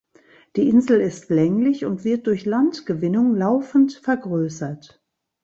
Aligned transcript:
Die 0.55 0.67
Insel 0.67 0.99
ist 0.99 1.29
länglich 1.29 1.85
und 1.85 2.03
wird 2.03 2.25
durch 2.25 2.45
Landgewinnung 2.45 3.35
laufend 3.35 3.93
vergrößert. 3.93 4.99